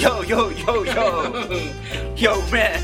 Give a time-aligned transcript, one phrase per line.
[0.00, 1.34] Yo, yo, yo, yo.
[2.16, 2.82] Yo, man.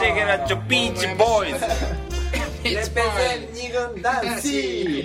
[0.00, 1.60] Check it out, your Beach Boys.
[2.64, 5.04] レペゼン二軍男子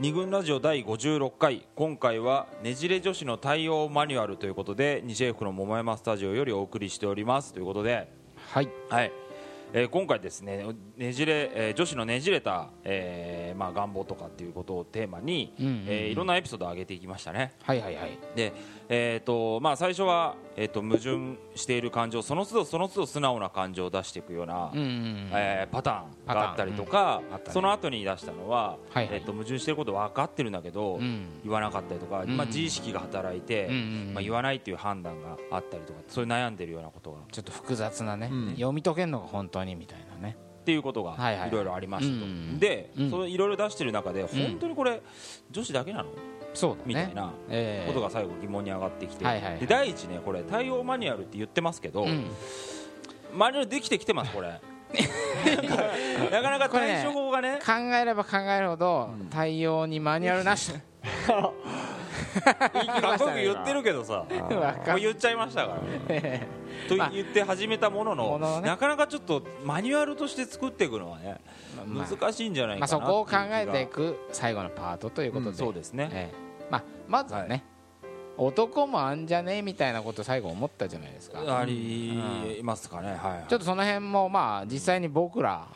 [0.00, 1.68] 二軍ラジオ第56回。
[1.74, 7.52] 今回はねじれ女子の対応マニュアルということで西英福の桃山スタジオよりお送りしております。
[7.52, 8.10] ということで。
[8.52, 8.70] はい。
[8.88, 9.12] はい、
[9.72, 10.64] えー今回ですね
[10.96, 15.84] ねじれ、えー女子のねじれた、えーまあ、願望とかっていうことをテーマに、うんうんうん。
[15.88, 17.52] えーいろんなエピソードを上げていきましたね。
[17.62, 18.18] はいはいはい。
[18.34, 18.52] で、
[18.88, 25.30] えーとまあ、最初は、えー、と矛盾している感情その都度その都度素直な感情を出していくような、うんうんうん。
[25.34, 27.34] えーパターンがあったりとか、うん。
[27.34, 27.44] あね。
[27.48, 29.16] その後に出したのは、はいはい。
[29.16, 31.40] えー、と矛盾していること分かってるんだけど、うん。
[31.44, 32.36] 言わなかったりとか、ん。
[32.36, 34.14] まあ、自意識が働いて、うんうんうん。
[34.14, 37.18] まあ、言わないっていう判断があったりとかそういう悩んでるようなことが。
[37.30, 38.50] ちょっと複雑なね、うん。
[38.54, 40.36] 読み解けんのが本当にみたいなね。
[40.62, 41.52] っていうことがはいはいい。
[41.52, 43.10] ろいろありましたと、うんで、うん。
[43.10, 45.00] それいろいろ出してる中で本当にこれ
[45.50, 46.08] 女子だけなの？
[46.56, 47.88] そうみたいなええ。
[47.88, 49.24] ことが最後疑問に上がってきて、
[49.60, 52.26] で第一ねこれ対応マニュアルって言ってますけど、うん。
[53.34, 54.60] マニュアルできてきてますこれ。
[56.30, 57.58] なかなか対処法がね。
[57.64, 60.72] 考えれば考えるほど対応にマニュアルなし。
[60.72, 60.78] か
[63.14, 64.24] っこよく言ってるけどさ。
[64.30, 65.74] もう言っちゃいましたか
[66.08, 66.46] らね。
[66.88, 71.40] と言って始めたもののなかなかちょっとマニュアルとして作っていくのはね
[71.86, 76.10] まあ難しいんじゃないまあ、かなそこを考えていく最後のパートということで、そうですね。
[76.12, 77.64] ええまあ、まずはね、
[78.38, 81.58] 男もあんじゃねえみたいなこと最後思ったじゃないですか。
[81.58, 83.14] ありますかね。
[83.14, 85.66] はいちょっとその辺もまあ実際に僕ら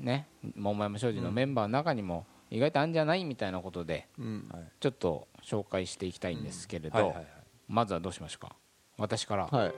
[0.00, 4.48] ね桃山商事のメンバーの中にも意外とあんじゃないみたいなことでうん。
[4.80, 7.26] ちょっと紹介していきたいんですけれど、はいはいはい。
[7.68, 8.56] まずはどうしましょうか。
[8.98, 9.68] 私から、はい。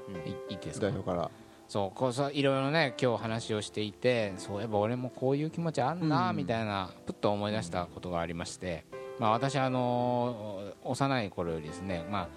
[0.50, 0.86] い、いいですか？
[0.86, 1.30] 代表から。
[1.68, 6.36] そうこうさいろいろね今日話をしていてそういえば俺もこういう気持ちあんなうん。
[6.36, 8.84] みたいなぷっと思い出したことがありまして、
[9.18, 12.28] まあ、私あの幼い頃よりですね、まあ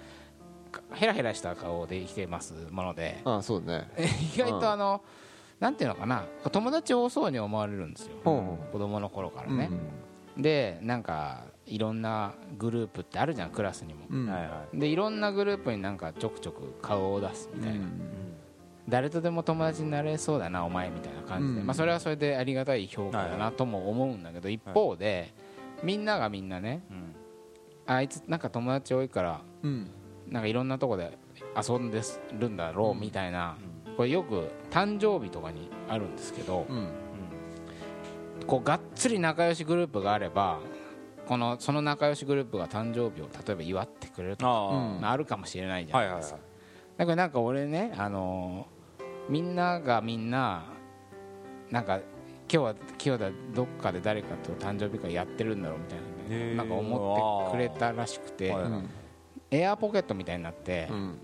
[0.70, 3.22] か、ヘラヘラした顔で生きてますもので。
[3.26, 3.90] ああそうね。
[4.36, 5.02] 意外とあの、
[5.60, 6.24] なんていうのかな。
[6.52, 8.16] 友達多そうに思われるんですよ。
[8.24, 9.70] ほうほ子供の頃からうね、
[10.38, 14.30] でなんかいろんなグループってあるじゃんクラスにも、うん。
[14.30, 14.80] はいはい。
[14.80, 17.86] でいろんなグループになんかちょくちょく顔を出すみたいな、
[18.88, 25.34] 誰とでも友達になれそうだなお前みたいな感じで、うんまあ、それはそれでありがたい評価だなとも思うんだけど一方で
[25.84, 27.16] みんながみんなねうん。
[27.86, 29.90] あいつなんか友達多いからうん。
[30.30, 31.18] なんかいろんなとこで
[31.68, 32.02] 遊んで
[32.38, 33.58] るんだろうみたいな
[33.98, 36.88] これよく誕生日とかにあるんですけどうん。
[38.46, 40.60] こうがっつり仲良しグループがあれば
[41.28, 46.32] このその仲良しグループが誕生日を例えば祝ってくれるとかあるかもしれないじゃあはいはいはいない。
[46.32, 46.50] ですか
[46.98, 48.80] だからなんか俺ね、あのー
[49.32, 50.64] みんながみんな
[51.70, 52.00] なんか
[52.52, 56.00] 今日は今日だどっかで誰かと誕生日会やってるんだろうみたい
[56.40, 58.90] なねなんか思ってくれたらしくてはいうん
[59.52, 61.18] エアポケットみたいになってうん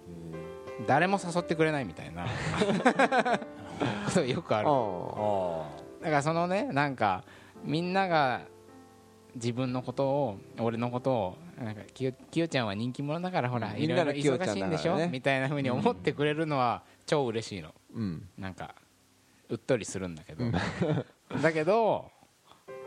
[0.87, 2.25] 誰も誘ってくれないみたいな
[4.05, 4.67] ことがよくある。
[6.03, 7.23] だからそのねなんか
[7.63, 8.41] みんなが
[9.35, 13.77] 自分のことを俺のことをなんかきよきよちゃんは人気者だからほらうん。
[13.77, 14.97] いろいろ忙しいんでしょ？
[14.97, 17.73] ねみたいな風に思ってくれるのは超嬉しいの。
[17.93, 18.27] うん。
[18.37, 18.75] なんか
[19.49, 20.45] うっとりするんだけど。
[21.41, 22.11] だけど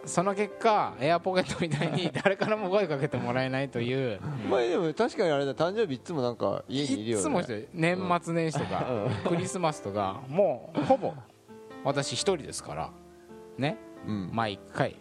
[0.04, 4.20] その結果エアポケットみたいに 誰からも声かけてもらえないという。
[4.48, 5.54] まあでも確かにあれだ。
[5.54, 8.86] 誕生日いつもなんか家にいるよねいつもしてる年末年始とか
[9.28, 11.12] クリスマスとかもうほぼ
[11.84, 12.90] 私一人ですから。
[13.58, 13.76] ね。
[14.06, 14.30] うん。
[14.32, 14.96] 毎回。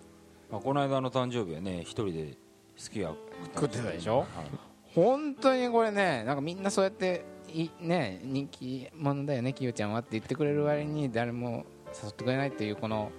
[0.51, 2.37] まあこの間の誕生日はね一人で
[2.83, 3.13] 好きや
[3.55, 4.19] 食ってたでしょ？
[4.19, 4.27] はい。
[4.95, 11.65] 本当にこれねなんかみんなそうやっていね人気者だよねきよちゃんはって言ってくれる割に誰も
[12.03, 13.11] 誘ってくれないっていうこの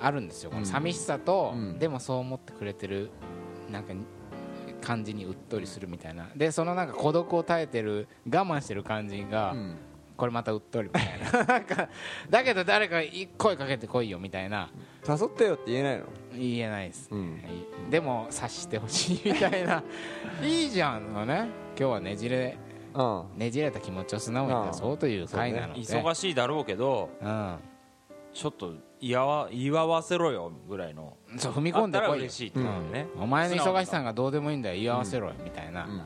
[0.00, 0.50] あるんですよ。
[0.50, 1.78] この寂しさと、うん。
[1.78, 3.10] でもそう思ってくれてる
[3.70, 3.92] なんか
[4.80, 6.28] 感じにうっとりするみたいな。
[6.34, 9.76] でそのなんか孤独を耐えてる我慢してる感じが、うん。
[10.16, 11.44] これまたうっとりみたいな。
[11.44, 11.88] なんか
[12.28, 12.96] だけど誰か
[13.38, 14.70] 声かけてこいよみたいな。
[15.08, 16.04] 誘ってよって言えないの？
[16.36, 17.40] 言えないです、うん。
[17.90, 19.82] でも察してほしいみたいな。
[20.42, 21.48] いいじゃんのね。
[21.78, 22.69] 今日はねじれうん
[23.36, 27.56] ねじれた気持ちを素直に出そうという回なので、忙しいだろうけどうん、
[28.32, 31.16] ちょっと祝わ祝わせろよぐらいの。
[31.38, 33.06] そう踏み込んでこいしいっていうのね。
[33.18, 34.80] お前の忙しさがどうでもいいんだよ。
[34.80, 36.02] 言わせろよみたいな、うん。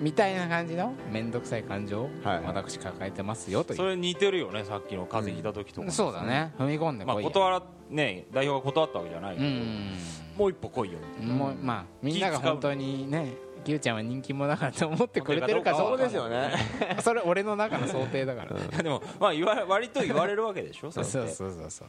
[0.00, 2.44] みたいな感じの面倒くさい感情をはいはい。
[2.46, 6.52] 私抱えてますよという、それ似てるよねさっきの風邪ひいた時とかそうだね。
[6.58, 9.46] 踏み込んでまあこいよ、断らね代表が断ったわけじゃないけど。
[9.48, 9.96] うん。
[10.36, 10.98] もう一歩来いよ。
[11.20, 13.34] もうまあみんなが本当にね
[13.64, 16.52] きゆちゃんは人気者だからと思ってくれてるかどかそううですよね。
[17.02, 20.90] それ俺の中の想定だから、いやでもまあ言わ割と言われるわけでしょ？
[20.92, 21.50] そうそううそう。
[21.50, 21.88] そうそう、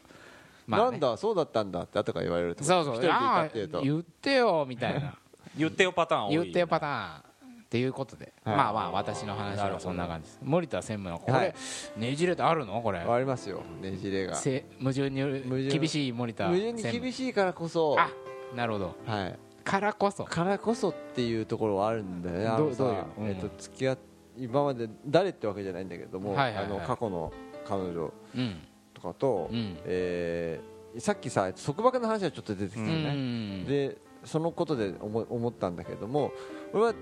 [0.72, 2.95] なんだそうだったんだって後から言われるとそうそう。
[2.95, 5.13] 一人言ってよみたいな。
[5.57, 7.18] 言ってよパターン多い言ってよパターン
[7.66, 8.56] っていうことで、はい。
[8.57, 10.39] まあまあ私の話はそんな感じです。
[10.44, 11.54] 森田専務のこれ、はい。
[11.98, 12.81] ねじれってあるの？
[12.81, 13.00] これ。
[13.00, 14.36] ありますよねじれが。
[14.36, 17.95] せ矛盾による厳しい森田矛盾に専務厳しいからこそ。
[18.00, 18.10] あ
[18.56, 18.95] なるほど。
[19.06, 20.23] はいからこそ。
[20.23, 23.97] からこそっていうところはあるんだよねあどうのさどういううんえっと付き合っ
[24.38, 27.33] 今まで誰ってわけじゃないんだけども、はいはいはいあの過去の
[27.67, 28.56] 彼女うん
[28.94, 29.77] とかと、うん。
[29.85, 36.31] えーさっきさ束縛の話はちょっと出てきたうよね、んでそのことで思思ったんだけども
[36.73, 36.94] 俺は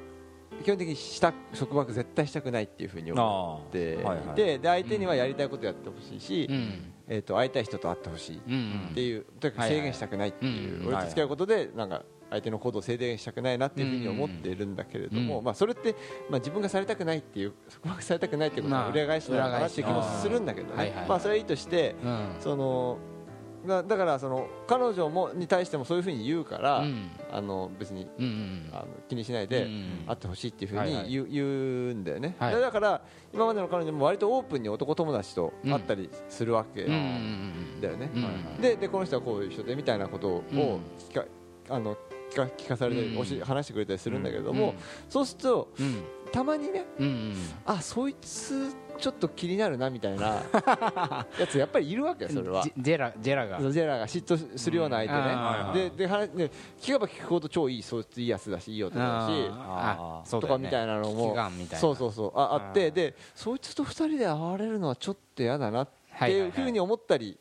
[0.63, 4.35] 基本的にした束縛絶対したくないっていうふうに思あっていて、はいはい。
[4.35, 6.93] で相手にはやりたいことやってほしいし、うん。
[7.07, 10.87] えー、と会いたい人と会ってほしいっうんていうとにかく制限したくないっていう、うん。
[10.87, 12.03] 俺と付き合うことでなんか
[12.33, 15.45] 相手の行動を制限したくないなっていうふうに思っているんだけれども、うん。
[15.45, 15.95] まあ、それって、
[16.29, 21.05] まあ、自分がされたくないっていう束縛されたくないっていうことまあは裏返しなのかなっていう気もするんだけどね。
[21.07, 22.29] まあそれはいいとしてうん。
[22.39, 22.97] その
[23.67, 27.11] だだからその彼女もに対してもそういうふうに言うから、うん。
[27.31, 28.07] あの別に
[28.71, 31.47] あの気にしないでうん会ってほしいっていうふうに言う,、言う
[31.93, 33.01] んだよね、だから
[33.33, 38.19] 今までの彼女も割とオープンに男友達と会ったりするわけだよね、う
[38.59, 38.61] ん。
[38.61, 40.57] ででこの人はこういう人でみたいなことをうん。
[40.57, 41.25] 聞か,、
[41.69, 41.97] あの
[42.33, 43.17] 聞か聞かされて、うん。
[43.19, 44.73] おし話してくれたりするんだけれども、うん。
[45.09, 46.03] そうするとうん。
[46.31, 50.43] たまにねうんうんあそいつちょっと気になるなみたいな
[51.39, 52.63] やつやっぱりいるわけよそれは。
[52.63, 52.73] ジ。
[52.75, 53.71] ジェラジェラが。
[53.71, 56.49] ジェラが嫉妬するような相手ね、でで話で
[56.79, 61.35] 聞けば聞くほど超いいそいついいやつだしいい男だしあとかみたいなのも
[61.75, 62.31] そうそうそう。
[62.35, 65.89] ああってでそいつと二人で会われるのはちょっと嫌だなっ
[66.19, 67.37] ていうふうに思ったり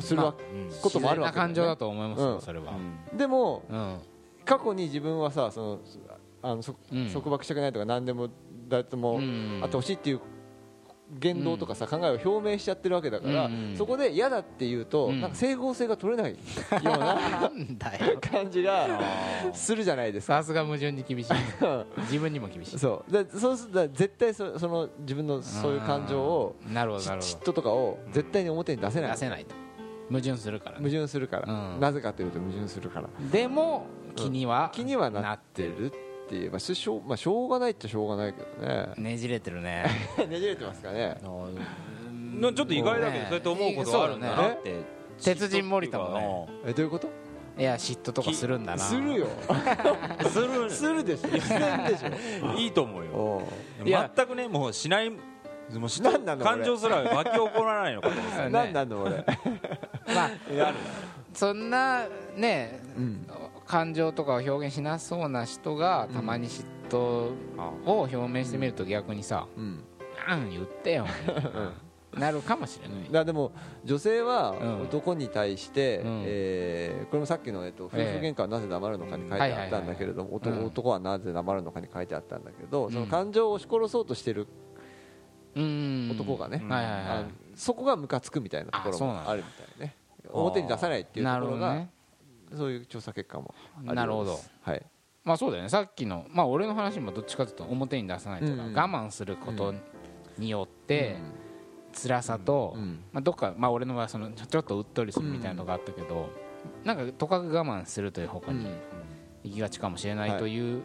[0.00, 0.70] するわうん。
[0.82, 1.46] こともあるわけね。
[1.48, 2.28] 自然な感情だと思いますうん。
[2.34, 2.72] よそれは。
[3.16, 3.98] でもうん。
[4.44, 5.80] 過去に自分はさその
[6.42, 7.10] あのそうん。
[7.12, 8.28] 束縛したくないとか何でも
[8.68, 9.58] 誰ともうん。
[9.62, 10.20] 会ってほしいっていう
[11.10, 13.74] 言動とかさ考えを表明しちゃってるわけだからうん。
[13.76, 15.20] そこで嫌だっていうとうん。
[15.20, 16.38] なんか整合性が取れないよ
[16.82, 17.50] うな
[18.20, 18.86] 感じが
[19.52, 20.42] するじゃないですか。
[20.42, 21.32] さすが矛盾に厳しい。
[22.02, 22.78] 自分にも厳しい。
[22.78, 23.12] そう。
[23.12, 26.74] でそうすると絶対そその自分のそういう感情をうん。
[26.74, 29.10] なるほど嫉妬とかを絶対に表に出せない。
[29.10, 29.54] ど出せないと。
[30.10, 31.80] 矛盾するから矛ね盾するから、うん。
[31.80, 33.08] なぜかというと矛盾するから。
[33.30, 38.92] でも気には気にはなってるっていう、まあ、ししょうまあしょうがないっちゃしょうがないけどね。
[38.96, 39.84] ねじれてるね。
[40.28, 41.16] ねじれてますかね。
[42.40, 44.74] なちょっと意外だけどねそうやって思うことがあるんだなって
[45.22, 46.46] 鉄人森田もね。
[46.66, 47.08] えどういうこと？
[47.58, 48.78] いや嫉妬とかするんだな。
[48.78, 49.26] するよ。
[50.30, 51.28] するするでしょ。
[51.28, 52.54] しょ。
[52.56, 53.42] いいと思うよ。
[53.84, 59.16] 全くねもうしないもうし何なの俺感情すら湧き起こらないのかと思って何なんの俺
[60.14, 60.30] まあ
[61.34, 63.26] そんなねうん
[63.68, 67.32] 感情とかを表現しなそうな人がたまに嫉妬
[67.86, 69.84] を表明してみると逆にさうん
[70.26, 71.06] 「なん言ってよ」
[72.18, 72.30] な。
[72.30, 73.12] るかもしれない。
[73.12, 73.52] だでも
[73.84, 74.80] 女性はうん。
[74.82, 76.22] 男に対して、うん。
[76.26, 82.92] えーこれもさっきの、えっと、夫婦喧嘩はなぜ黙るのかに書いてあったんだけれども男男はなぜ黙るのかに書いてあったんだけど、ん。
[82.92, 84.48] その感情を押し殺そうとしてる
[85.54, 86.10] うん。
[86.12, 86.62] 男がね、
[87.54, 89.44] そこがムカつくみたいなところもあるみ
[89.76, 89.94] たいね。
[90.30, 91.86] 表に出さないっていうところが、
[92.56, 94.38] そういう調査結果もなるほど。
[94.62, 94.82] はい。
[95.24, 95.68] まあそうだよね。
[95.68, 98.60] さっきのまあ俺の話もどっちかというと表に出さないとか、うん。
[98.60, 99.74] うん我慢すること
[100.38, 101.16] によって
[101.92, 103.02] 辛さと、うん。
[103.12, 106.30] まあ、どっか、まあ、俺の場合そのちょっとうっとりするみたいなのがあったけど、
[106.84, 108.66] なんかとかく我慢するという方向に
[109.44, 110.82] 行きがちかもしれないという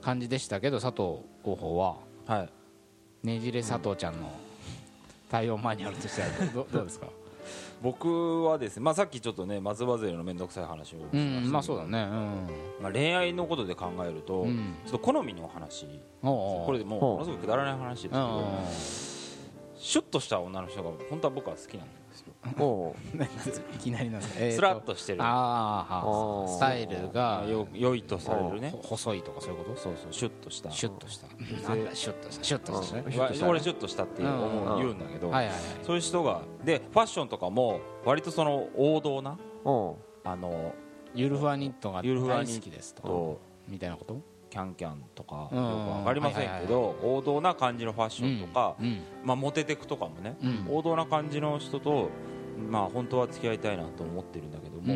[0.00, 1.96] 感じでしたけど、佐藤候補は。
[2.26, 2.50] はい。
[3.26, 4.30] ねじれ佐藤ちゃんの
[5.30, 7.08] 対応マニュアルとしてはどどうですか？
[7.82, 12.06] 僕はですねまあさっきちょっとね松葉杖の面倒くさい話をしましたけうどんまあそうだね
[12.80, 15.86] まあ恋愛のことで考えるとうん、うん、ちょっと好みの話。
[16.22, 18.22] これでもうものすごくくだらない話ですけうん。
[18.22, 18.44] ど
[19.76, 22.03] シュッとした女の人が本当は僕は好きなんですよ
[22.58, 22.94] お
[23.74, 25.18] いきなりなんですスラッとしてる。
[25.18, 28.70] スタイルがよ良いとされるね。
[28.70, 29.76] ほ細いとかそういうこと？
[29.80, 30.12] そうそう。
[30.12, 30.70] シュッとした。
[30.70, 31.26] シュッとした。
[31.68, 31.94] なんだ？
[31.94, 32.44] シュッとした。
[32.44, 33.46] シュッとした。
[33.48, 35.32] 俺シュッとしたっていう思う言うんだけど
[35.82, 40.74] そういう人がでファッションとかも割とその王道なおあの
[41.14, 43.02] ゆるふわニットが大好きですと。
[43.02, 44.20] とみたいなこと？
[44.54, 49.00] キャンキャンとかよくうん分かりませんけど王道な感じのファッションとかうん。
[49.24, 50.66] まあモテテクとかもねうん。
[50.70, 52.08] 王道な感じの人と
[52.70, 54.94] まあ本当は付き合いたいなと思ってるんだけども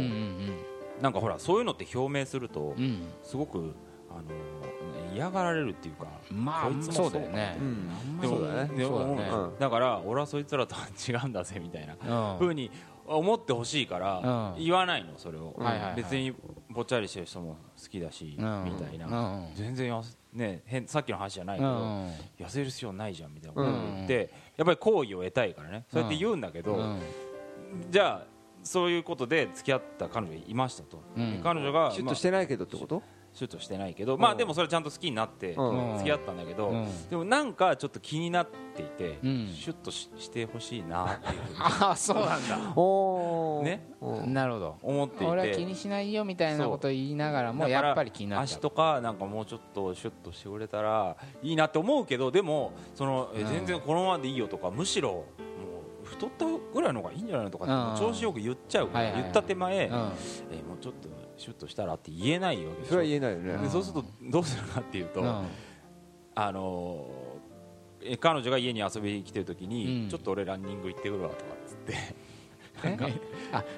[1.03, 2.77] なんかほらそういうのって表明すると
[3.25, 3.75] すごく
[4.11, 4.23] あの
[5.12, 7.57] 嫌がられるっていうかまあこいつもそうだよね。
[8.77, 12.38] でもそうだから俺はそいつらとは違うんだぜみたいなうん。
[12.38, 12.71] ふうに
[13.09, 14.65] 思ってほしいからうん。
[14.65, 15.55] 言わないのそれを。
[15.59, 15.97] はいはいはい。
[15.97, 16.35] 別に
[16.75, 18.77] ぽっちゃりしてる人も好きだしみうん。
[18.79, 19.07] たいな。
[19.07, 19.11] う
[19.43, 19.55] ん。
[19.55, 22.09] 全然ね変さっきの話じゃないけどうん。
[22.38, 23.95] 痩せる必要ないじゃんみたいなことうん。
[23.97, 25.85] 言ってやっぱり好意を得たいからね。
[25.91, 27.00] そうやって言うんだけどうん。
[27.91, 28.27] じゃあ
[28.62, 31.03] そういうことで付き合った彼女がいましたと。
[31.17, 31.37] うん。
[31.38, 33.03] で彼女がシュッまあとしてないけどってこと？
[33.38, 35.99] シュッとしてないけどまあでもそれちゃんと好きになってうん。
[35.99, 37.09] 付き合ったんだけど、うん。
[37.09, 39.52] でもなんかちょっと気になっていて、うん。
[39.54, 42.59] シュッとししてほしいなっていう ああそうなんだ。
[42.75, 43.62] おー。
[43.62, 43.88] ね？
[44.00, 44.35] うん。
[44.35, 44.76] なるほど。
[44.83, 45.25] 思っていて。
[45.26, 55.25] 俺は気にしないよみたいなことを言いながらもやっぱり気になっ足とかなんかもうちょっとシュッとしてくれたらいいなって思うけどでもその全然このままでいいよとかむしろも
[56.02, 59.95] う太ったぐらいの方がいいんじゃないのとか調子よく言っちゃうから言った手前えうん。
[59.95, 60.12] もう
[60.80, 62.88] ちょっとシュッとしたらって言えないわけでしょ。
[62.90, 63.57] それは言えないよね。
[63.59, 65.47] でそうするとどうするかっていうとうん。
[66.35, 67.49] あのー
[68.00, 70.09] え彼女が家に遊びに来てる時に、うん。
[70.09, 71.95] ちょっと俺ランニング行ってくるわとかっつって。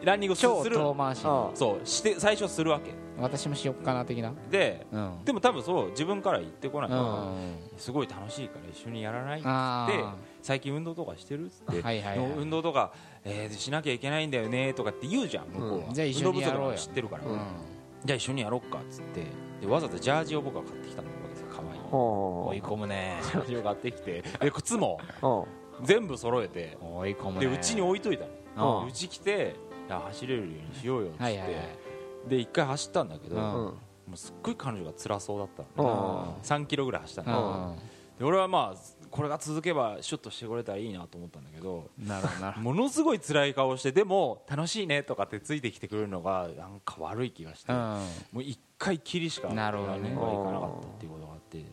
[0.05, 1.87] ランニングする遠回しそう。
[1.87, 2.93] して最初するわけ。
[3.19, 4.35] 私もしよっかな的な。
[4.51, 5.25] でうん。
[5.25, 7.57] でも多分そう自分から言ってこない、うん。
[7.79, 12.31] すごい楽しいから一緒にやらないってあ言って最近運動とかしてるっつって、はいはいはい。
[12.37, 12.93] 運動とか、
[13.25, 17.39] えーしなきゃいけないんだよねとかって言うじゃん向こうは、うんじゃあ一緒にやろう知ってるから、うん。
[18.05, 19.27] じゃあ一緒にやろうかっつって。
[19.61, 23.19] でわざわざジャージを僕は買ってきたんだわけですよ可愛いほ追い込むね。
[23.23, 24.23] ジャージを買ってきて。
[24.41, 25.87] で靴もう。
[25.87, 26.79] 全部揃えて。
[26.81, 27.47] 追い込むね。
[27.47, 28.25] でうちに置いといた
[28.57, 28.87] の。
[28.89, 28.93] う。
[28.93, 29.55] ち来て
[29.87, 32.31] いや走れるようにしようよっつって、はいはいはい。
[32.31, 33.43] で一回走ったんだけど、うん。
[33.43, 33.75] もん
[34.15, 36.43] うすっごい彼女が辛そうだったうの、ん。
[36.43, 37.77] 3キロぐらい走ったの、
[38.19, 48.01] で俺はまあこれが続けばシュッとしてくれたらいいなと思ったんだけどなるほどものすごい辛い顔してでも楽しいねとかってついてきてくれるのがなんか悪い気がして、ども
[48.35, 49.99] う一回きりしかなるほどね。
[49.99, 51.65] ランニングが行かなかったっていうことがあって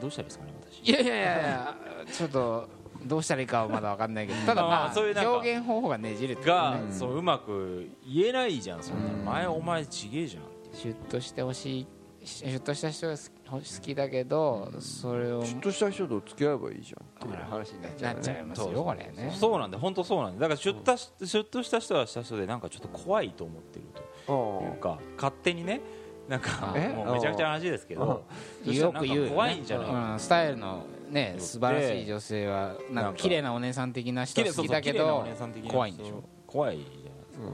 [0.00, 0.88] どうしたらいいですかね私。
[0.88, 1.76] いやいやいや
[2.12, 2.68] ちょっと
[3.06, 8.82] どうしたらいいかはまだ分かんないけどただまあまあそういう表現方法がねじれてるが、ねそううまく言えないじゃん。
[8.82, 10.42] そんな前お前ちげえじゃん
[10.72, 11.86] シュッとしてほしい
[12.24, 18.14] シュッとした人が好きだけどそれをシュッとした人と付き合えばいいじゃんっていう話になっちゃうよね。
[18.14, 18.98] なっちゃいますそうよこれ。
[18.98, 23.84] ねそうなんで本当そうなんでだからシュッとしシュッとした人はした人でなんかちょっと怖いと思ってる
[24.26, 25.80] というか勝手にね
[26.28, 28.24] なんかえもうめちゃくちゃな話ですけど
[28.64, 29.86] よく言う怖いんじゃない？
[29.88, 35.26] かうんスタイルのね素晴らしい女性はなんか綺麗なお姉さん的な人好きだけど
[35.68, 36.22] 怖いんでしょ？
[36.46, 37.44] 怖いじゃないですか。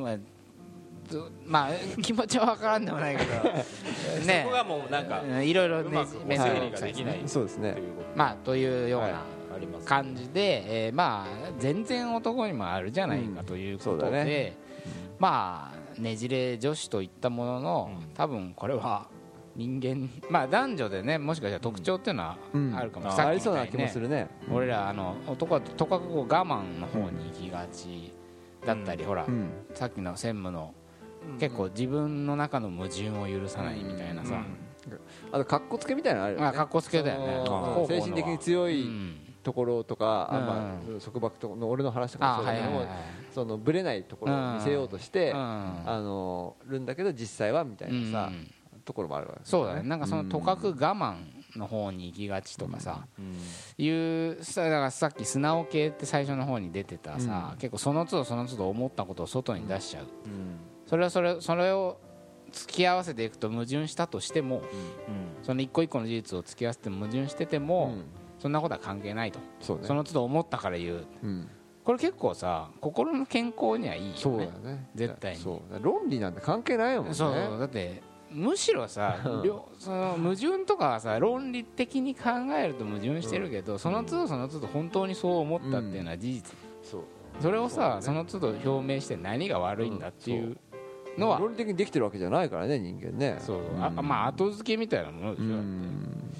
[0.00, 0.22] まあど
[1.46, 1.70] まあ
[2.02, 3.32] 気持ちは分からんでもないけど。
[4.26, 4.42] ね。
[4.44, 7.22] そこがもうなんかうんいろいろねうまく面倒整理ができない。
[7.26, 7.72] そうですね。
[7.72, 14.56] ということまあというようなあります感じで、えーまあ全然男にもあるじゃないかということで、そうだね。
[15.18, 18.14] まあねじれ女子といったものの、うん。
[18.14, 19.08] 多分これは
[19.56, 23.16] 人間まあ男女でねもしかしたら特徴っていうのはうんあるかも、うん。
[23.16, 28.12] さっありそうな気きみたいにねもするね俺らあの男はとかくこう我慢の方に行きがち
[28.64, 29.50] だったり、ほら、うん。
[29.74, 30.74] さっきの専務の
[31.38, 34.42] 結構自分の中の矛盾を許さないみたいなさ、
[35.32, 36.44] あと格好つけみたいなのあるよね。
[36.44, 37.86] まあ格好つけだよね。
[37.88, 39.24] 精神的に強ういん。
[39.42, 40.46] ところとか、あうん。
[40.46, 42.86] まあ、束縛との俺の話とかあもそうだけども、
[43.32, 48.50] そのブレないところを見せようとして、うんあのるんだけど実際はみたいなさ、うん
[48.84, 51.16] ところもあるわけそうだねなんかそのとかく我慢
[51.56, 53.06] の方に行きがちとかさ、
[53.76, 60.06] いうさだからさっき素直系って最初の方に出てたさ、結構その都度その都度思ったことを外に出しちゃう、
[60.88, 62.00] それはそれそれを
[62.50, 64.62] 付き合わせていくと矛盾したとしても
[65.42, 68.04] その一個一個の事実を付き合わせて矛盾してても、うん。
[68.38, 69.84] そんなことは関係ないと、そうね。
[69.86, 71.06] その都度思ったから言う。
[71.22, 71.48] うん。
[71.84, 74.16] これ結構さ心の健康にはいいよね。
[74.16, 74.88] そうね。
[74.94, 75.40] 絶対に。
[75.40, 77.14] そう論理なんて関係ないもんね。
[77.14, 77.58] そう。
[77.58, 87.02] だってむしろさ両その矛盾とかはさ論理的に考えると矛盾してるけど、その都度その都度本当にそう思ったっていうのは事実、そう。
[87.40, 90.58] それをさそ,、の都度表明して何が悪いんだっていう
[91.18, 93.38] のは、論理的にできてるわけじゃないからね人間ね。
[93.40, 93.76] そうう。
[93.78, 93.84] ん。
[93.84, 96.32] あまあ後付けみたいなものでしょ、うん。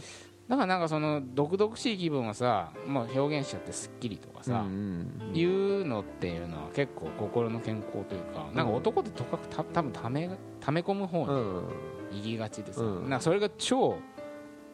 [0.48, 10.30] だからなんかその毒々しい気分をさもう表現しちゃってすっきりとかさ、うんいうのっていうのは結構心の健康というかなんか男ってとかくた多分ため
[10.60, 11.64] ため込む方にうん。
[12.10, 13.10] 行きがちでさ、うん。
[13.10, 13.98] なんかそれが超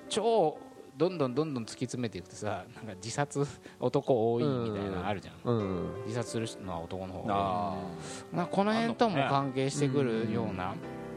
[0.09, 0.59] 超
[0.97, 3.47] どんどんどんどん突き詰めていくとさなんか自殺
[3.81, 6.03] 男多いみたいなのあるじゃん、うん。
[6.07, 7.77] 自殺するのは男の方があ
[8.33, 10.75] なこの辺とも関係してくるような,、あ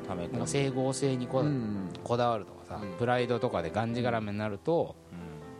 [0.07, 1.43] ためなんか整合性にこ,、
[2.17, 2.97] だわるとかさ、うん。
[2.97, 4.95] プライドとかでがんじがらめになると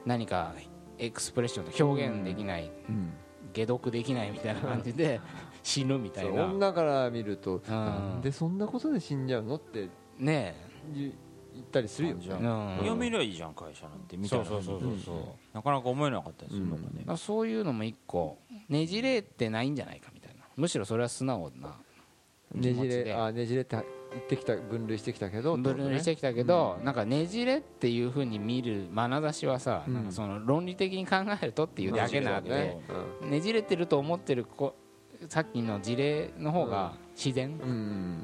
[0.05, 0.55] 何か
[0.97, 3.13] エクスプレッションと表現できない、うん。
[3.53, 5.21] 解読できないみたいな感じで
[5.63, 7.62] 死ぬみたいな、女から見るとうん。
[7.69, 10.55] なんでそんなことで死んじゃうのってね
[10.93, 11.26] 言言
[11.61, 12.15] ったりするよ。
[12.19, 15.23] じゃん、読めりゃいいじゃん会社なんてみたいなそうそうそうそうそう、うん
[15.53, 18.37] なかなか思えなかったりするのがねそういうのも一個。
[18.69, 20.43] ねじれてないんじゃないかみたいな。
[20.55, 21.75] むしろそれは素直な
[22.53, 29.93] ねじれあねじれって言ってきた分類してきたけど分類してきたけど、なんかねじれっていうふうに見る眼差しはさ、うん。
[29.93, 32.77] なんかその論理的に考えるとっていうだけなわけで、
[33.23, 33.41] ね。
[33.41, 34.75] じれてると思ってるこ
[35.29, 38.23] さっきの事例の方が自然、うん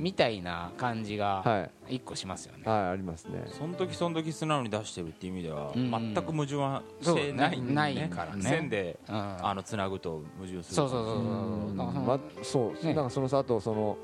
[0.00, 1.96] みたいな感じがはい。
[1.96, 3.44] 一個しますよね、はいありますね。
[3.48, 5.90] その時その時素直に出してるっていう意味ではうん。
[5.90, 8.42] 全く矛盾はしてないんでそうないからね。
[8.42, 9.14] 線でうん。
[9.14, 11.16] あのつなぐと矛盾するそうそうそうそう。
[11.16, 12.86] そのまそう。
[12.86, 12.94] ね。
[12.94, 13.98] なんかそのさあとその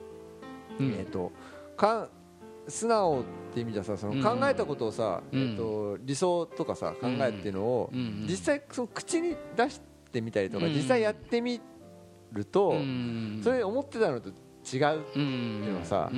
[0.78, 0.92] うん。
[0.94, 1.32] えっと
[1.76, 2.08] か
[2.68, 3.22] 素直っ
[3.54, 5.50] て意味じゃさその考えたことをさうん。
[5.50, 7.98] えっと理想とかさ考えっていうのをうん。
[7.98, 8.26] うん。
[8.28, 9.80] 実際その口に出し
[10.12, 10.72] てみたりとかうん。
[10.74, 11.60] 実際やってみ
[12.32, 13.40] るとうん。
[13.44, 14.30] それ思ってたのと
[14.72, 14.96] 違う。
[14.96, 15.00] うん。
[15.00, 16.10] っていうのはさ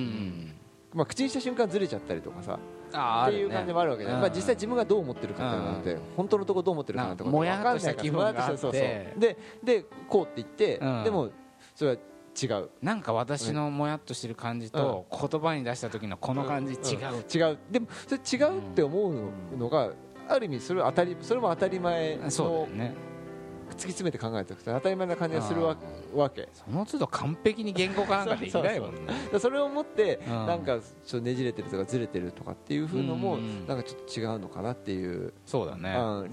[0.95, 2.59] まあ口にした瞬間ずれちゃったりとかさ
[2.93, 4.21] あっていう感じもあるわけで、うん。
[4.21, 11.05] まあ、実際自分がどう思ってるかってなんて本当のところどう思ってるかなんてこと分かんないからもやっとしたででこうって言って、うん。
[11.05, 11.31] でも
[11.75, 11.97] それは
[12.41, 12.71] 違う。
[12.81, 17.59] なんか私のもやっとしてる感じと言葉に出した時のこの感じ違う、違う。
[17.71, 19.91] でもそれ違うって思うのが、
[20.29, 22.95] ある意味それは当たりそれも当たり前のそうだよね
[23.75, 25.77] 突き詰めて考えておくと当たり前な感じがするわ
[26.15, 29.01] わけその都度完璧に言語化なんかできないもんね。
[29.39, 30.47] それを持ってうん。
[30.47, 33.67] なんかちょっとねじれてるとかずれてるとかっていうふうのもうん。
[33.67, 35.95] なんかちょっと違うのかなっていう、そうだね。
[35.99, 36.31] うん。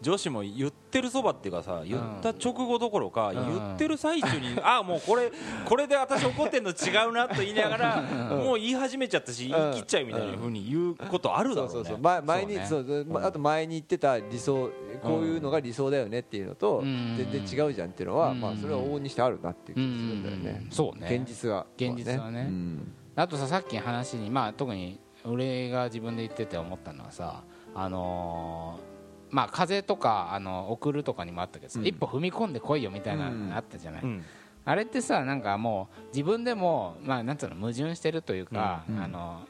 [0.00, 3.34] 女子も言ってるそばっていうかさ言った直後どころかん。
[3.34, 5.30] 言ってる最中に あもうこれ
[5.64, 11.72] これで私怒ってんの違うなと言いながらもう言い始めちゃったし言い切っちゃうみたいなふうに言うことあるだろうね。
[11.72, 12.02] そうそうそう。
[12.02, 13.04] 前前にそそうう。
[13.06, 14.70] まあと前に言ってた理想
[15.02, 17.14] こういうのが理想だよねっていうのとうん。
[17.16, 18.40] 全然違うじゃんっていうのはうん。
[18.40, 20.44] まあそれは往々にしてあるなっていう気がするんだようん。
[20.44, 21.16] ねそうね。
[21.16, 22.42] 現実は現実はね。
[22.42, 22.92] うん。
[23.16, 27.42] あとささっきの話にまあ特に俺が自分で言ってて思ったのはさ
[27.74, 28.89] あのー
[29.30, 31.86] まあ風とかあの送るとかにもあったけどさ、うん。
[31.86, 33.48] 一歩踏み込んでこいよみたいなうん。
[33.50, 34.24] のあったじゃない、うん。
[34.64, 39.02] あれってさなんかもう自分でもまあなんつうの矛盾してるというか、うん。
[39.02, 39.42] あの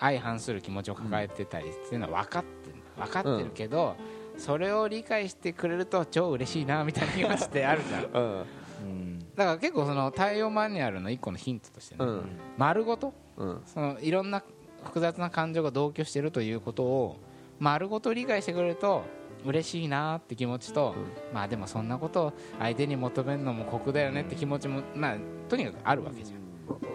[0.00, 3.96] 相反する気持ちを抱えてたりっていうのは分かってる分かってるけど、
[4.36, 8.44] それを理解してくれると超嬉しいなみたいな気持ちってあるじゃん。
[9.34, 12.22] だから結構その対応マニュアルの一個のヒントとしてね、うん。
[12.58, 13.62] 丸ごとうん。
[13.66, 14.42] そのいろんな
[14.82, 17.16] 複雑な感情が同居してるということを
[17.58, 19.04] 丸ごと理解してくれると
[19.44, 20.94] 嬉しいなって気持ちと、
[21.32, 25.16] まあでもそんなことを相手に求めるのも酷だよねって気持ちも、まあ
[25.48, 26.44] とにかくあるわけじゃん。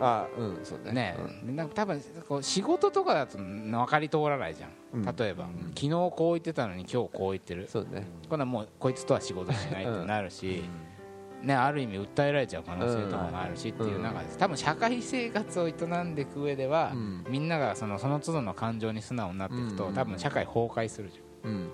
[0.02, 1.16] あうんそうね。
[1.44, 1.70] ねなん。
[1.70, 5.16] か多分こう仕事とかだと分かり通らないじゃん、うん。
[5.16, 7.68] 例えば、昨日こう言ってたのに今日こう言ってる。
[7.68, 8.08] そうね。
[8.28, 10.64] 今度はもうこいつとは仕事しないってなるし、
[11.44, 15.72] ね、ある意味訴えられちゃう可能性とかもあるしっていう中で多分社会生活を営
[16.04, 17.26] んでいく上では、うん。
[17.30, 19.94] みんながそのその都度の感情に素直になっていくと、うん。
[19.94, 21.70] 多分社会崩壊するじゃん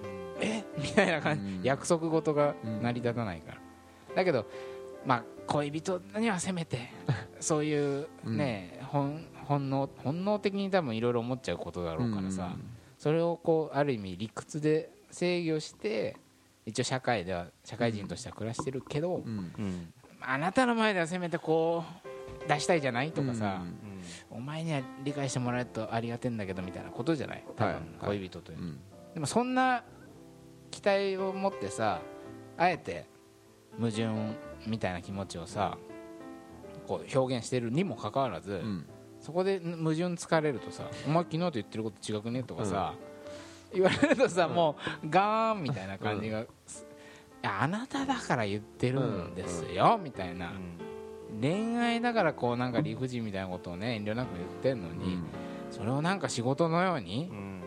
[0.81, 1.63] みたいな感じ、うん。
[1.63, 3.57] 約束事が成り立たないから、
[4.15, 4.45] だけど、
[5.05, 6.89] まあ、恋人にはせめて
[7.39, 12.55] そういうね、本本能本能的に多分いろいろ思っちゃうことだろうからさ、
[12.97, 16.17] それをこうある意味理屈で制御して
[16.65, 19.53] 一応社会では社会人としては暮らしてるけど、うん。
[19.57, 19.93] うん。
[20.21, 23.61] あなたの前ではせめてこう出したいじゃないとかさ、
[24.31, 27.43] お前には理解してもらえるとありがてえんだけどみたいなことじゃない？
[27.55, 27.83] 多分はい
[28.19, 28.57] 恋人という。
[29.13, 29.83] でもそんな
[30.75, 32.01] 期待を持ってさ
[32.57, 33.05] あえて
[33.79, 34.07] 矛盾
[34.67, 35.77] みたいな気持ちをさ
[36.85, 38.85] こう表現してるにもかかわらず、うん。
[39.21, 42.93] そこで矛盾疲れるとさ「お前昨日と言ってること違くね?」とかさ、
[43.73, 46.45] 言われるとさ、もうガーンみたいな感じが、
[47.41, 50.51] あなただから言ってるんですよ、みたいな、
[51.41, 55.17] 恋愛だからこうなんか理不尽みたいなことをね遠慮なく言ってんのに、
[55.71, 57.61] それをなんか仕事のようにうん。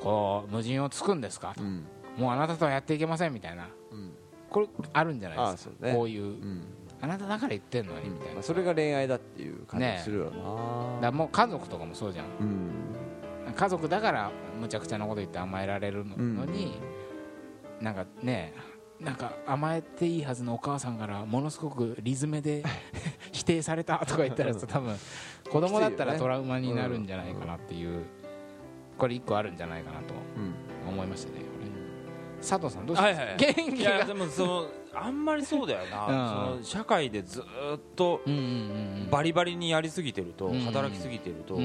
[0.00, 1.86] こう矛盾をつくんですかと、うん
[2.18, 3.68] もうあなたとはやっていけませんみたいな。
[3.90, 4.12] うん。
[4.50, 5.86] これあるんじゃないですか。
[5.86, 5.94] ね。
[5.94, 6.62] こういう、うん。
[7.00, 11.00] あなただから言ってんのにみたいな、まあそれが恋愛だっていう感じがするよな。
[11.00, 12.26] らもう家族とかもそうじゃん。
[12.40, 12.44] う
[13.50, 13.54] ん。
[13.54, 16.78] 家族だからむちゃくちゃなこと言って甘えられるのに、
[17.80, 18.52] なんかね
[19.00, 22.64] なんか甘えていいはずのお母さんからものすごくリズムで
[23.32, 24.96] 否定されたとか言ったらさ多分
[25.48, 28.04] 子供だったらトラウマになるんじゃないかなっていう、
[28.98, 30.54] これ一個あるんじゃないかなとうん。
[30.88, 31.47] 思いましたね
[32.40, 33.36] 佐藤さんどうします、はいはい。
[33.36, 34.04] 元気が。
[34.04, 36.62] でもそのあんまりそうだよな、うん。
[36.62, 37.44] その社会でずっ
[37.94, 38.20] と
[39.10, 41.60] バリバリにやりすぎてると、うん働きすぎてると、そ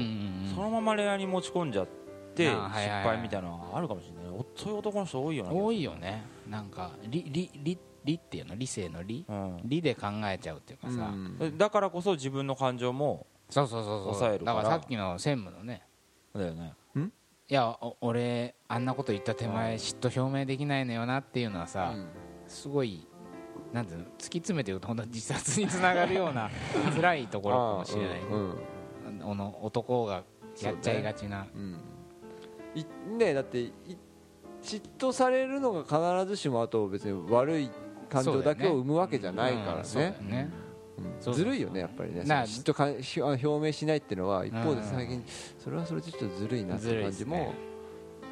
[0.62, 1.86] のまま恋愛に持ち込んじゃっ
[2.34, 2.56] て失
[3.02, 4.32] 敗みたいなのがあるかもしれない。
[4.32, 6.24] おそういう男の人多いよな多いよね。
[6.48, 8.56] なんか理理理理っていうの？
[8.56, 9.60] 理性の理うん。
[9.64, 11.58] 理で考えちゃうっていうかさ、うん。
[11.58, 14.02] だからこそ自分の感情もそうそうそうそう。
[14.14, 14.56] 抑えるから。
[14.56, 15.82] だからさっきの専務のね。
[16.34, 16.74] だよね
[17.46, 21.94] いやお俺あんなこと言った手前嫉妬表明できないのよなっていうのはさ、
[22.46, 23.06] すごい
[23.72, 26.50] なんていうの突き詰めて言うと本当は自殺につながるような
[26.94, 28.56] 辛いところかもしれない、うんうん。
[29.30, 30.22] あの男が
[30.62, 31.80] やっちゃいがちな、うん。
[32.74, 32.86] い
[33.18, 33.72] ねだってい
[34.62, 37.70] 嫉妬されるのが必ずしもあと別に悪い
[38.08, 40.50] 感情だけを生むわけじゃないからね
[40.98, 42.20] うそうずるいよねやっぱりね。
[42.22, 45.24] 嫉妬か表明しないっていうのは一方でうん最近
[45.58, 47.52] それはそれでちょっとずるいなっていう感じも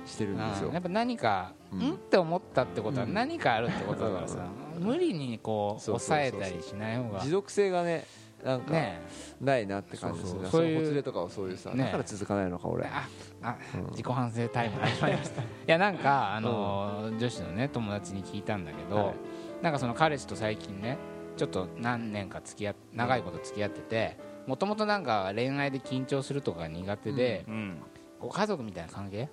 [0.04, 0.68] してるんですよ。
[0.68, 0.74] うん。
[0.74, 3.14] やっぱ何か、ううんん、って思ったってことはうん。
[3.14, 4.46] 何かあるってことだからさ、
[4.78, 7.20] 無理にこう抑えたりしない方が。
[7.20, 8.04] 持続性がね
[8.44, 9.00] なんかね
[9.40, 12.84] ないなって感じですねそういうほつれとかはそういうさねだから続かないのか俺。
[12.86, 13.08] あ
[13.42, 13.90] あ、うん。
[13.90, 15.42] 自己反省タイム始まりました。
[15.42, 19.14] いやなんかあのー女子のね友達に聞いたんだけど、はい。
[19.62, 20.98] なんかその彼氏と最近ね
[21.36, 27.82] ちょっと何年か付き合っ長いこと付き合っててもともとなんか恋愛で緊張するとか苦手で、うん
[28.20, 29.28] こう家族みたいな関係？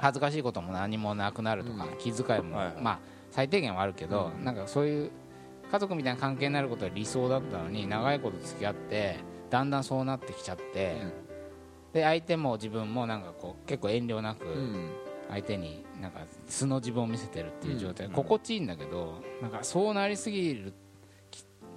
[0.00, 3.00] 恥ずかしいことも何もなくなるとか、うん気遣いも、はいまあ
[3.30, 4.44] 最低限はあるけど、うん。
[4.44, 5.10] なんかそういう
[5.70, 9.18] 家族みたいな関係になることは理想だったのに長いこと付き合って
[9.50, 11.12] だんだんそうなってきちゃって、うん。
[11.92, 14.90] で相手も自分もなんかこう結構遠慮なくうん。
[15.30, 18.12] 相手になんか素の自分を見せてるっていう状態、うん。
[18.12, 20.74] 心地いいんだけどなんかそうなりすぎるき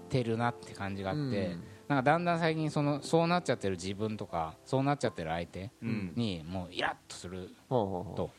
[0.07, 1.63] てるなって感じがあって、うん。
[1.87, 6.13] なんかだんだん最近そのそうなっちゃってる自分とかそうなっちゃってる相手うん。
[6.15, 8.29] にもうイラッとすると。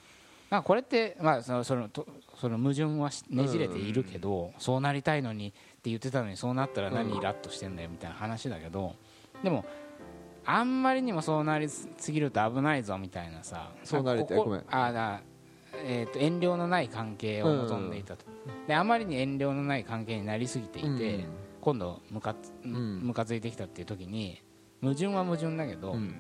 [0.51, 2.07] なんかこれって、まあ、そのそのと
[2.41, 8.95] その矛盾はしねじれているけど、そうなりたいのにって言ってたのにそうなったら何イラッとしてんだよみたいな話だけど
[9.43, 9.67] でも
[10.47, 14.39] あんまりにもそうなりすぎると危ないぞみたいなさそうなりたい。
[14.39, 14.65] ごめん。
[14.71, 15.21] あだ
[15.85, 18.25] えー、と遠慮のない関係を望んでいたと、
[18.67, 21.25] であまりに遠慮のない関係になりすぎていて、うん
[21.69, 23.01] 今度ムカつん。
[23.03, 24.43] ムカついてきたっていう時に
[24.81, 26.15] 矛盾は矛盾だけど、うん。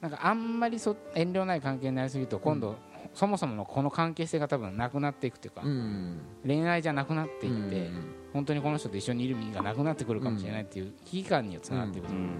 [0.00, 2.76] なんかあんまりそ遠慮ない関係になりすぎると今度、
[3.12, 6.20] そもそものこの関係性が多分なくなっていくっていうか、うん。
[6.46, 8.14] 恋愛じゃなくなっていって、うん。
[8.32, 12.30] 本当にこの人と一緒にいる意味がなくなってくるかもしれないっていう危機感につながっていくと、うん。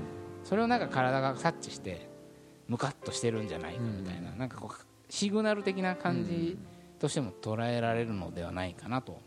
[0.44, 2.08] それをなんか体が察知して
[2.68, 6.56] ムカッとしてるんじゃないかみたいな,、なんかこうシグナル的な感じ
[7.00, 9.20] としても捉えられるのではないかなと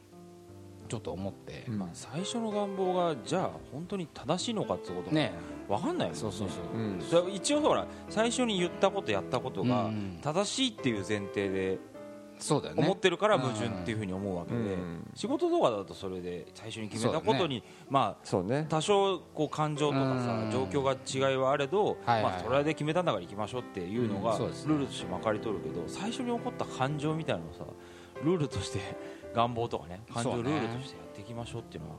[0.88, 1.80] ちょっと思って、うん。
[1.80, 5.34] まあ、最初の願望がじゃあ本当に正しいのかってこともね
[5.68, 6.20] 分かんないもんね。
[6.20, 6.48] そうそう
[7.10, 10.20] そう、一応ほら最初に言ったことやったことがうん。
[10.22, 11.78] 正しいっていう前提で
[12.40, 12.84] そうだよね。
[12.84, 15.12] 思ってるから矛盾っていうふうに思うわけでうん。
[15.16, 20.20] 仕事とかだとそれで最初に決めたことにまあ多少こう感情とかうん。
[20.20, 20.94] さ状況が
[21.30, 27.66] 違いはあれど、はいはいまあ、それで決めたんだから行きましょうっていうのがルールとしてまかり通るけど最初に起こった感情みたいなのをさ
[28.24, 28.80] ルールとして
[29.38, 30.50] 願望とかね感情そうね。
[30.50, 31.96] ルールとしてやっていきましょうっていうのは。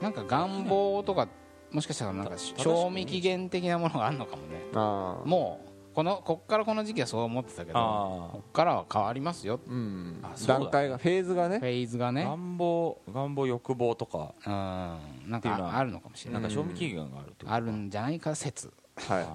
[0.00, 1.28] なんか願望とか
[1.72, 5.20] もしかしたらなんかた賞味期限的なものがあるのかもねあ。
[5.22, 9.58] あもうこのこっからこの時期はそう思ってたけどあこっからは変わりますよ。
[9.66, 10.20] うん。
[10.22, 10.58] あそうだ。
[10.60, 12.24] 段階がフェーズがフねェーズがね。
[12.24, 14.34] 願望願望欲望とか。
[14.46, 18.72] うんなんっていうのはかあるのかもしれなないんか賞味期限があるってことあるんじゃないか説。
[18.96, 19.26] はい。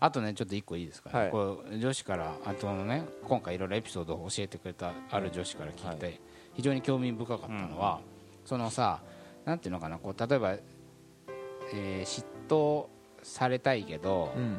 [0.00, 1.30] あとねちょっと一個いいですかね、はい。
[1.30, 5.96] これ女子からあとのね今回いろいろエピソードを教えてくれたある女子から聞い。
[5.98, 6.12] て、は
[6.54, 8.00] 非常に興味深かったのは、
[8.44, 9.00] そのさ
[9.44, 12.86] なんていうのかなこう例えば、えー嫉妬
[13.22, 14.58] されたいけど、うん。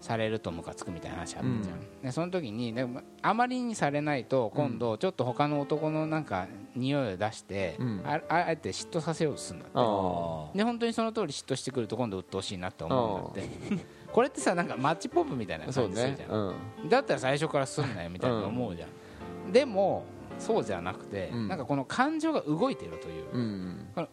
[0.00, 2.02] されるとムカつくみたいな話あったじゃん、うん。
[2.02, 8.02] でその時にでもあまりにされないと今度ちょっと他の男のなんか匂いを出して、うん。
[8.06, 10.58] あああえて嫉妬させようとするんだって。
[10.58, 13.84] で本当にその通り嫉妬してくると今度鬱陶しいなって思うんだって。
[14.10, 16.54] これってさなんかマッチポップみたいなあそう感じするじゃん、ね。
[16.82, 16.88] うん。
[16.88, 20.06] だったら最初からすんなよみたいな思うじゃん、でも
[20.40, 21.48] そうじゃなくて、うん。
[21.48, 24.08] なんかこの感情が動いてるという、うんこの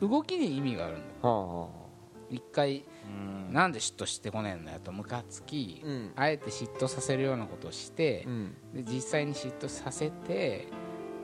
[0.00, 1.68] ど動きに意味があるんだよは
[2.30, 3.52] 一回うん。
[3.52, 6.12] なんで嫉妬してこねえんだよとムカつき、あうん。
[6.14, 8.54] あえて嫉妬させるようなことをしてう、ん。
[8.74, 10.68] で実際に嫉妬させて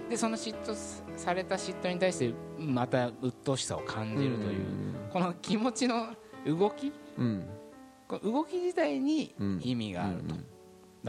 [0.08, 0.74] でその嫉妬
[1.16, 4.64] された嫉妬に対してまた鬱陶しさを感じるという、
[5.12, 6.14] この気持ちの
[6.46, 7.46] 動きうん。
[8.08, 9.60] この動き自体にうん。
[9.62, 10.34] 意味があると、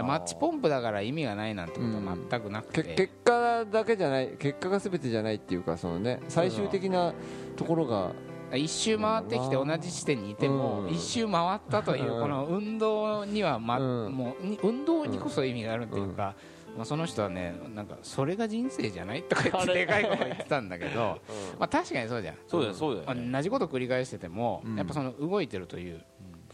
[0.04, 7.14] マッチポンプだから意味がないなんてことは全くなくて、け結果だけじゃない結果が全てじゃないっていうかそのね最終的な
[7.56, 8.12] ところが。
[8.54, 10.90] 一周回ってきて同じ地点にいてもうん。
[10.90, 12.22] 一周回ったといううん。
[12.22, 14.14] この運動には、まうん。
[14.14, 16.34] もうに運動にこそ意味があるっていうか、
[16.78, 21.20] まあ、その人はねなんかそれが人生じゃないとか言ってでかいこと言ってたんだけど、
[21.60, 24.78] まあ、確かにそうじゃん、そうだよそうだまあ、よね同じこと繰り返してても、うん。
[24.78, 26.06] やっぱその動いてるという、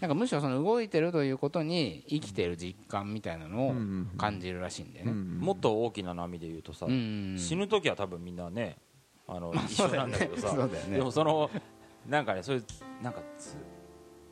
[0.03, 5.13] なんかむしろその動いてるということに生きてる実感みたいなのをうん感じるらしいんだよね。
[5.13, 8.75] もっと大きな波で言うとさうん死ぬ時は多分みんなね
[9.29, 10.53] あの一緒なんだけどさ
[10.91, 11.49] でもその
[12.09, 12.65] なんかねそういう
[13.01, 13.55] なんかつ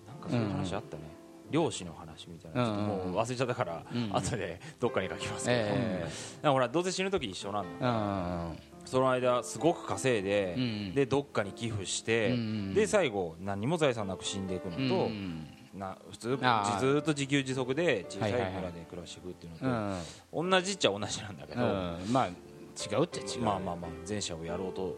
[0.05, 1.03] なんかそういう話あったね。
[1.51, 5.57] 漁師の話みたいなちょっともう忘れちゃったからうん後でどっかに書きますけど。
[5.69, 20.01] えだからほらどうせ死ぬ時一緒なんだうんその間すごく稼いでうんでどっかに寄付してうんで最後何にも財産なく死んでいくのうんとな普通ずーっと自給自足で小さい村で暮らしていくっていううのん。
[20.31, 21.97] と同じっちゃ同じなんだけどうん。
[22.12, 23.41] まあ違うっちゃ違う。
[23.43, 24.97] まあまあまあ前者をやろうと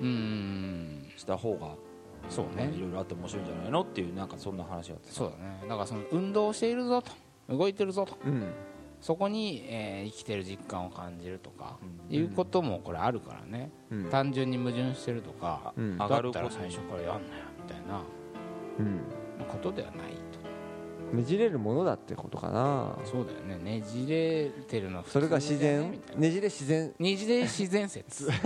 [0.00, 1.08] うん。
[1.16, 1.74] した方が
[2.28, 2.72] そうね。
[2.74, 5.60] いろいろあって面白いんじゃないのっていうなんかそんな話があってそうだね。
[5.68, 7.10] だからその運動しているぞと。
[7.48, 8.16] 動いてるぞと。
[8.24, 8.52] うん。
[9.00, 11.76] そこに、えー生きてる実感を感じるとか、
[12.08, 14.04] いうこともこれあるからね、うん。
[14.10, 15.98] 単純に矛盾してるとか、うん。
[15.98, 17.20] だ上がることったら最初からやんなよ
[17.66, 18.00] みたいな。
[18.78, 19.00] うん
[19.62, 20.42] ことではないと。
[21.16, 22.96] ねじれるものだってことかな。
[23.04, 23.62] そうだよね。
[23.62, 26.00] ねじれてるの普通それが自然？
[26.16, 26.94] ねじれ自然？
[26.98, 28.28] ねじれ自然説。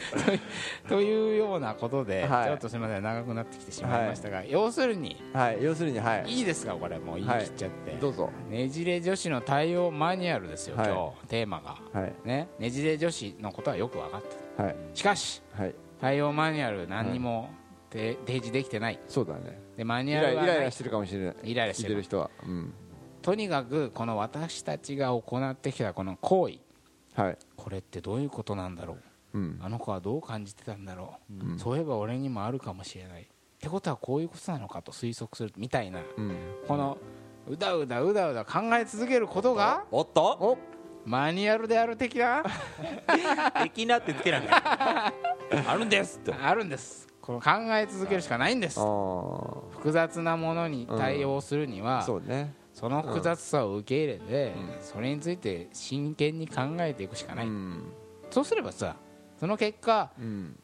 [0.88, 2.46] というようなことで、はい。
[2.46, 6.24] ちょっとすみません長くなってきてしまいましたが、要するにはい要するにはい。
[6.26, 8.30] いいですかこれもう言い切っちゃって、どうぞ。
[8.48, 10.88] ねじれ女子の対応マニュアルですよ、はい。
[10.88, 11.78] 今日テーマが。
[11.92, 12.12] はい。
[12.24, 12.48] ね。
[12.58, 14.22] ねじれ女子のことはよく分かっ
[14.56, 14.72] てはい。
[14.72, 15.74] るしかしはい。
[16.00, 17.59] 対応マニュアル何にもて
[17.90, 18.98] 提示できてない。
[19.08, 19.60] そうだね。
[19.76, 20.46] でマニイュアルがない。
[20.46, 21.34] ライイライラしてるかもしれない。
[21.44, 22.02] イライラしてる。
[22.02, 22.30] 人は。
[22.44, 22.72] うん。
[23.22, 26.58] とにかくこの私たちが行ってきたこの行為。
[27.20, 27.38] はい。
[27.56, 28.96] これってどういうことなんだろ
[29.34, 29.38] う。
[29.38, 29.58] うん。
[29.62, 31.58] あの子はどう感じてたんだろう、うん。
[31.58, 33.22] そういえば俺にもあるかもしれない。
[33.22, 33.26] っ
[33.60, 36.00] てことはこういうことなのかと推測するみたいな。
[36.16, 36.34] うん。
[36.66, 36.96] この
[37.48, 40.22] うだうだうだうだ考え続けることがおっと？
[40.40, 40.58] お
[41.04, 42.42] マニュアルである的な？
[43.62, 45.12] 的なってつけなきゃ。
[45.66, 46.32] あるんですって。
[46.32, 48.80] あるんですこの考え続けるしかないんです。
[48.80, 52.54] 複雑なものに対応するには、そうね。
[52.74, 54.82] その複雑さを受け入れて、うん。
[54.82, 57.84] それについて真剣に考えていくしかない、うん。
[58.30, 58.96] そうすればさ
[59.38, 60.58] その結果、うん。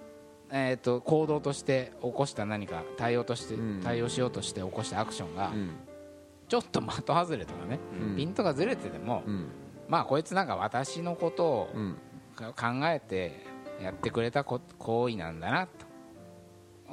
[0.50, 3.80] えー、と行動として起こした何か対応として、うん。
[3.84, 5.70] 対応しようとして起こしたアクションが、うん。
[6.48, 8.16] ちょっと的外れとかね、うん。
[8.16, 9.46] ピントがずれてても、うん。
[9.86, 11.68] まあこいつなんか私のことを
[12.36, 13.46] 考えて
[13.80, 15.85] やってくれたこ行為なんだなと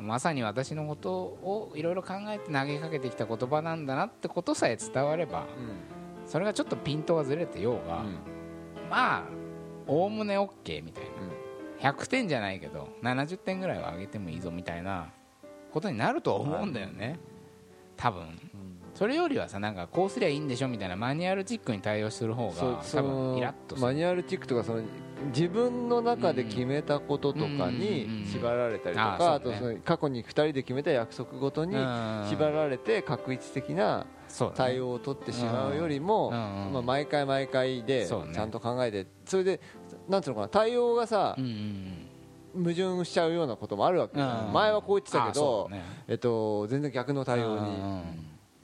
[0.02, 5.46] まさに私のことをいろいろ考えて投げかけてきた言葉なんだなってことさえ伝われば
[6.26, 8.18] それがちょっとピントがずれてようが、うん。
[8.90, 9.24] まあ
[9.86, 11.04] おおむね OK みたい
[11.82, 15.10] な、100点じゃないけど70点ぐらいは上げてもいいぞみたいな
[15.72, 17.20] ことになると思うんだよね。
[17.98, 18.40] 多分
[18.94, 23.88] それよりはさなんかこうすりゃいいんでしょみたいなマニュアルチックに対応する方が多分のイラッとする。
[23.88, 24.84] マニュアルチックとかその
[25.34, 32.26] 自分の中で決めたこととかに縛られたりとあかあとその過去に2人で決めた約束ごとにうん。
[32.30, 34.06] 縛られて確一的な
[34.56, 39.62] 対応を取ってしまうよりも、まあ、毎回毎回でちゃんと考えてそれで
[40.10, 41.36] なんていうのかな対応がさ
[42.56, 45.70] 矛盾しちゃうようなこともあるわけ、うん前はこう言ってたあけど、
[46.08, 48.04] えっと、全然逆の対応に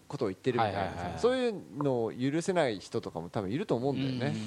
[0.09, 0.79] ことを言ってるみたいな。
[0.79, 4.37] はいはいそういうのを許せない人とかも多分いると思うんだよね、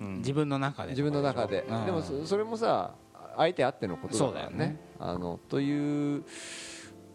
[0.00, 1.86] うんうん自分の中で自分の中で、うん。
[1.86, 2.94] でもそそれもさ
[3.36, 4.56] 相手あってのことだからね。
[4.56, 4.80] ね。
[4.98, 6.24] あのという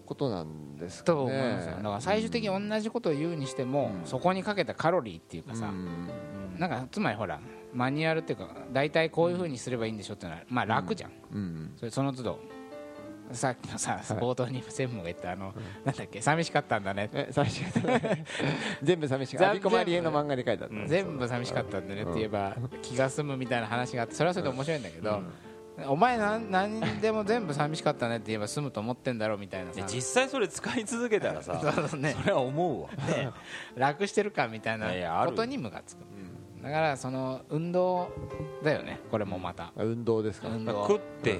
[0.05, 1.17] ことなんですかね。
[1.17, 1.75] と思いますよ。
[1.77, 4.05] だから最終的に同じことを言うにしても、うん。
[4.05, 6.09] そこにかけたカロリーっていうかさ、うん。
[6.57, 7.39] なんかつまりほら
[7.73, 11.73] マニュアルっていうか大体こういうふうにすればいいんでしょっていうのはまあ楽じゃん、うん。
[11.77, 12.39] それその都度
[13.31, 14.01] さっきのさはい。
[14.19, 15.53] 冒頭に専務が言ったあの、
[15.85, 17.09] なんだっけ寂しかったんだね。
[17.13, 18.17] え寂しかった。
[18.83, 20.87] 全部寂しかった全アビコマリエの漫画に書いてあった、うん。
[20.87, 25.21] 全部寂しかったんだねって言えば気が済むみたいな話があってそれはそれで面白いんだけど、
[25.87, 32.15] お前なん何でも全部寂しかったねって言えば済むと思ってんだろうみたいな実際それ使い続けたらさ そうそうね。
[32.19, 32.89] それは思うわ。
[33.75, 35.99] 楽してるかみたいなことにムカつく。
[36.61, 38.09] だからその運動
[38.63, 38.99] だよね。
[39.11, 39.73] これもまた。
[39.75, 40.87] 運動ですか、運動。
[40.87, 41.39] 食って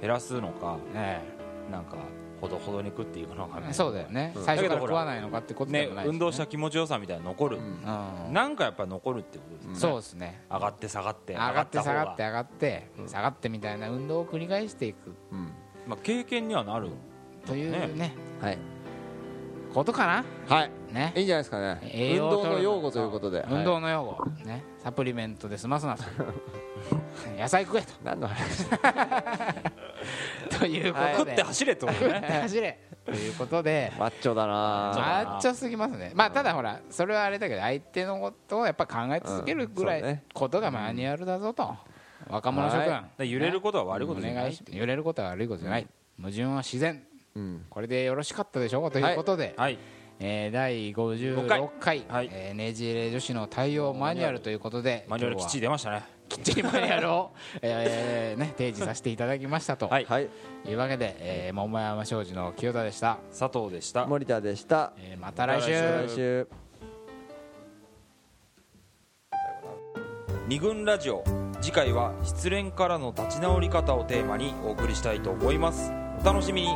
[0.00, 1.20] 減らすのかえ
[1.70, 1.96] なんか
[2.40, 4.32] ほどほどに食っていくのかえそうだよね。
[4.44, 7.58] 最初から食わないのかってことでねもないし運動した気持ちよさみたいなの残る。
[7.58, 7.64] うん。
[7.64, 8.32] うん。
[8.32, 9.74] なんかやっぱ残るってことですね。
[9.74, 10.42] そうですね。
[10.50, 15.14] 上がって下がって上がって下がって上上がって下がってみたいな運動を繰り返していく。
[15.32, 15.52] うん。
[15.86, 16.88] まあ経験にはなる。
[17.46, 17.88] というね。
[17.88, 18.12] ね。
[18.40, 18.58] はい、
[19.74, 20.24] ことかな？
[20.48, 21.12] はい、ね。
[21.16, 21.80] いいんじゃないですかね。
[21.82, 23.46] 栄運動の用語ということで。
[23.50, 24.24] 運動の用語。
[24.44, 24.64] ね。
[24.78, 26.04] サプリメントで済ますなと
[27.38, 28.66] 野菜食え何の話？
[30.50, 31.16] と というこはい。
[31.16, 32.20] とで食って走れってことね。
[32.42, 32.78] 走れ。
[33.04, 33.92] ということで。
[33.98, 34.52] マッチョだな。
[34.52, 36.12] マッチョすぎますね。
[36.14, 41.74] まあただほらそれはあれだけど相手のことをやっぱ考え続けるぐらいことがマニュアルだぞと。
[42.28, 42.76] 若者諸
[43.18, 43.28] 君。
[43.30, 45.86] 揺れることは悪いことじゃないお願いし揺れることは悪いことじゃない。
[46.18, 47.02] 矛盾は自然。
[47.34, 47.66] うん。
[47.70, 49.78] これでよろしかったでしょうかということで、はい。
[50.20, 52.04] えー第56回。
[52.08, 52.28] はい。
[52.30, 55.06] えーねじれ女子の対応マニュアルということで。
[55.08, 60.06] マニュアルきっちり出ましたねきっちりマニュアルを、 えーね、提示させていただきましたと、はい。
[60.08, 60.28] はい。
[60.64, 64.06] い、うわけで、えー桃山商事の清田でした、佐藤でした。
[64.06, 64.92] 森田でした。
[64.98, 65.72] えーまた来週。
[65.74, 66.48] また来週。
[70.46, 71.24] 二軍ラジオ。
[71.60, 75.92] 次回は失恋からの立ち直り方をテーマにお送りしたいと思います。
[76.22, 76.68] お楽しみに